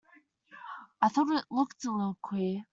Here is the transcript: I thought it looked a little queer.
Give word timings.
I 0.99 1.09
thought 1.09 1.29
it 1.29 1.45
looked 1.51 1.85
a 1.85 1.91
little 1.91 2.17
queer. 2.23 2.65